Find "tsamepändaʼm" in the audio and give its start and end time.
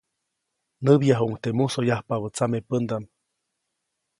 2.35-3.05